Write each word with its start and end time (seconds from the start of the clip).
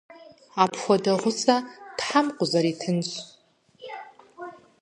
Апхуэдэ 0.63 1.13
гъусэ 1.21 1.55
Тхьэм 1.97 2.27
къузэритынщ. 2.37 3.11